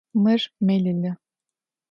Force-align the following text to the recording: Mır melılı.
Mır 0.13 0.53
melılı. 0.61 1.15